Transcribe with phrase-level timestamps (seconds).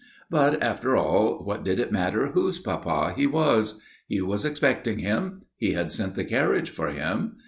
[0.31, 3.83] But, after all, what did it matter whose papa he was?
[4.07, 5.41] He was expecting him.
[5.57, 7.33] He had sent the carriage for him.